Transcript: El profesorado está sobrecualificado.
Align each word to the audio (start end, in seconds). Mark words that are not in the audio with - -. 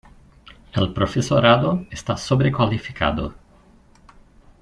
El 0.73 0.89
profesorado 0.93 1.85
está 1.91 2.17
sobrecualificado. 2.17 3.35